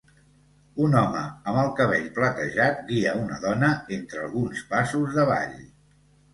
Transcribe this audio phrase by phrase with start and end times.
[0.85, 1.21] Un home
[1.51, 5.57] amb el cabell platejat guia una dona entre alguns passos de ball.